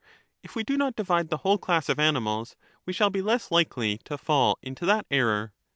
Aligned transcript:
If 0.41 0.55
we 0.55 0.63
do 0.63 0.77
not 0.77 0.95
divide 0.95 1.29
the 1.29 1.37
whole 1.37 1.59
class 1.59 1.87
of 1.87 1.99
animals, 1.99 2.55
we 2.87 2.91
shall 2.91 3.11
be 3.11 3.21
less 3.21 3.51
likely 3.51 3.99
to 4.05 4.17
fall 4.17 4.57
into 4.63 4.83
that 4.87 5.05
error. 5.11 5.53